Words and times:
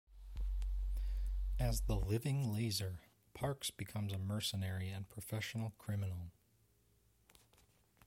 As 1.59 1.81
the 1.81 1.95
"Living 1.95 2.51
Laser", 2.51 3.01
Parks 3.35 3.69
becomes 3.69 4.11
a 4.11 4.17
mercenary 4.17 4.89
and 4.89 5.07
professional 5.07 5.73
criminal. 5.77 6.31